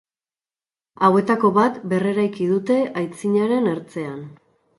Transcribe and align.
Hauetako 1.07 1.51
bat 1.57 1.77
berreraiki 1.91 2.49
dute 2.53 2.79
aintziraren 3.03 3.71
ertzean. 3.75 4.19